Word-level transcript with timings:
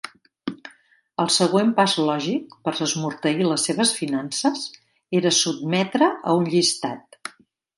El 1.23 1.27
següent 1.33 1.73
pas 1.79 1.93
lògic 2.07 2.55
per 2.69 2.73
esmorteir 2.85 3.47
les 3.49 3.67
seves 3.69 3.93
finances 3.99 4.67
era 5.21 5.35
sotmetre 5.45 6.09
a 6.33 6.37
un 6.41 6.53
llistat. 6.57 7.23